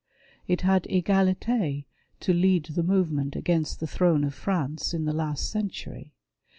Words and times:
It 0.47 0.61
had 0.61 0.85
Egalite 0.89 1.85
to 2.21 2.33
lead 2.33 2.65
the 2.65 2.81
movement 2.81 3.35
against 3.35 3.79
the 3.79 3.85
throne 3.85 4.23
of 4.23 4.33
France 4.33 4.95
in 4.95 5.05
the 5.05 5.13
last 5.13 5.51
century. 5.51 6.15